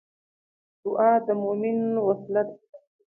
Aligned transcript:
دعا 0.83 1.11
د 1.25 1.27
مومن 1.41 1.77
وسله 2.05 2.41
ده 2.47 2.53